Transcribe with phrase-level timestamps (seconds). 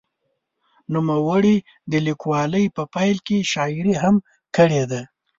[0.93, 1.55] نوموړي
[1.91, 4.15] د لیکوالۍ په پیل کې شاعري هم
[4.55, 5.01] کړې ده.